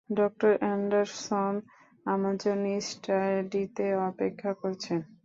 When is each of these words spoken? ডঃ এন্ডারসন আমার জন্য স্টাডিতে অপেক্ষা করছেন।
ডঃ 0.09 0.41
এন্ডারসন 0.65 1.53
আমার 2.05 2.35
জন্য 2.37 2.65
স্টাডিতে 2.89 3.87
অপেক্ষা 4.09 4.51
করছেন। 4.61 4.99